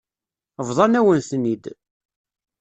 [0.67, 1.65] Bḍan-awen-ten-id.